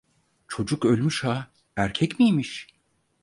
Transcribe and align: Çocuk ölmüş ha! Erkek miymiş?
Çocuk 0.47 0.85
ölmüş 0.85 1.23
ha! 1.23 1.51
Erkek 1.75 2.19
miymiş? 2.19 2.67